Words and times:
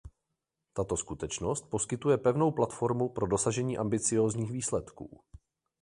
Tato 0.73 0.97
skutečnost 0.97 1.69
poskytuje 1.69 2.17
pevnou 2.17 2.51
platformu 2.51 3.09
pro 3.09 3.27
dosažení 3.27 3.77
ambiciózních 3.77 4.51
výsledků. 4.51 5.21